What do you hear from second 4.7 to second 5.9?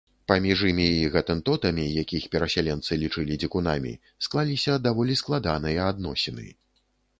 даволі складаныя